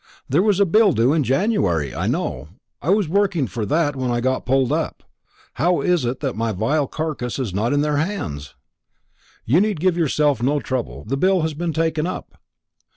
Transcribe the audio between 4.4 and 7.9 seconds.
pulled up. How is it that my vile carcass is not in